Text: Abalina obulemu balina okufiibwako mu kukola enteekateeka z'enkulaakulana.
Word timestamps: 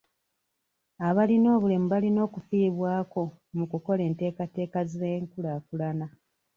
Abalina 1.07 1.47
obulemu 1.57 1.85
balina 1.93 2.19
okufiibwako 2.27 3.23
mu 3.57 3.65
kukola 3.71 4.01
enteekateeka 4.09 4.79
z'enkulaakulana. 4.93 6.07